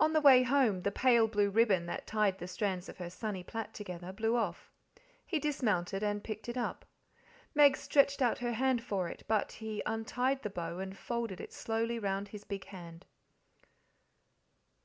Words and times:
On 0.00 0.14
the 0.14 0.20
way 0.20 0.42
home 0.42 0.82
the 0.82 0.90
pale 0.90 1.28
blue 1.28 1.48
ribbon, 1.48 1.86
that 1.86 2.08
tied 2.08 2.38
the 2.38 2.48
strands 2.48 2.88
of 2.88 2.98
her 2.98 3.08
sunny 3.08 3.44
plait 3.44 3.72
together, 3.72 4.12
blew 4.12 4.34
off. 4.34 4.72
He 5.24 5.38
dismounted 5.38 6.02
and 6.02 6.24
picked 6.24 6.48
it 6.48 6.56
up. 6.56 6.84
Meg 7.54 7.76
stretched 7.76 8.20
out 8.20 8.38
her 8.38 8.54
hand 8.54 8.82
for 8.82 9.06
it, 9.08 9.22
but 9.28 9.52
he 9.52 9.80
untied 9.86 10.42
the 10.42 10.50
bow 10.50 10.80
and 10.80 10.98
folded 10.98 11.40
it 11.40 11.52
slowly 11.52 12.00
round 12.00 12.26
his 12.26 12.42
big 12.42 12.64
hand. 12.64 13.06